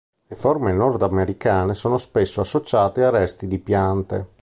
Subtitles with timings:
[0.25, 4.29] Le forme nordamericane sono spesso associate a resti di piante.